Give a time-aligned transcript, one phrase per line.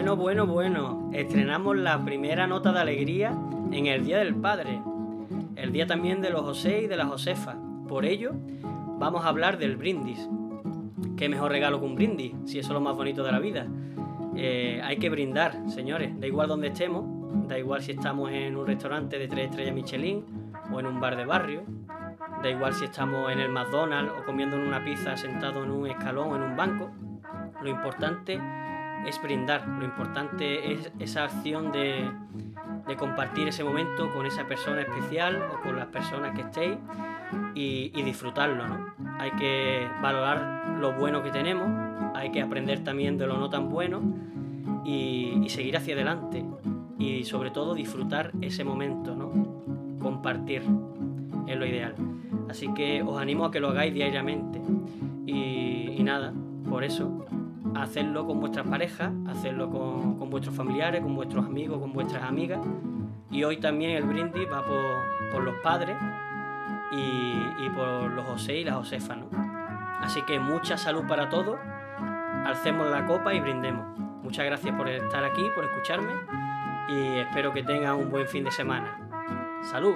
[0.00, 3.36] Bueno, bueno, estrenamos la primera nota de alegría
[3.70, 4.80] en el Día del Padre,
[5.56, 7.56] el día también de los José y de la Josefa.
[7.86, 8.32] Por ello,
[8.98, 10.26] vamos a hablar del brindis.
[11.18, 12.32] ¿Qué mejor regalo que un brindis?
[12.46, 13.66] Si eso es lo más bonito de la vida.
[14.36, 17.04] Eh, hay que brindar, señores, da igual donde estemos,
[17.46, 20.24] da igual si estamos en un restaurante de tres estrellas Michelin
[20.72, 21.62] o en un bar de barrio,
[22.42, 26.32] da igual si estamos en el McDonald's o comiendo una pizza sentado en un escalón
[26.32, 26.90] o en un banco.
[27.62, 28.40] Lo importante
[29.06, 32.10] es brindar, lo importante es esa acción de,
[32.98, 36.76] compartir ese momento con esa persona especial o con las personas que estéis
[37.54, 38.66] y, disfrutarlo.
[38.66, 38.94] ¿no?
[39.18, 41.68] Hay que valorar lo bueno que tenemos,
[42.14, 44.02] hay que aprender también de lo no tan bueno
[44.84, 46.44] y, seguir hacia adelante
[46.98, 49.30] y sobre todo disfrutar ese momento, ¿no?
[50.00, 50.62] compartir
[51.46, 51.94] es lo ideal.
[52.48, 54.60] Así que os animo a que lo hagáis diariamente
[55.26, 56.32] y nada,
[56.68, 57.24] por eso
[57.74, 62.60] hacerlo con vuestras parejas, hacerlo con, vuestros familiares, con vuestros amigos, con vuestras amigas.
[63.30, 65.96] Y hoy también el brindis va por, los padres
[66.92, 69.18] y, por los José y las Josefas.
[70.00, 71.58] Así que mucha salud para todos,
[72.44, 73.98] alcemos la copa y brindemos.
[74.22, 76.12] Muchas gracias por estar aquí, por escucharme
[76.88, 78.98] y espero que tengan un buen fin de semana.
[79.62, 79.94] ¡Salud!